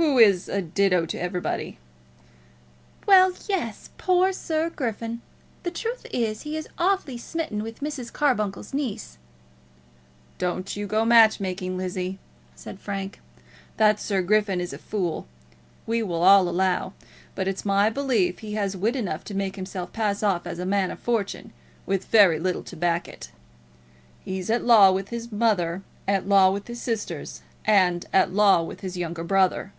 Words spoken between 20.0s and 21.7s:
off as a man of fortune,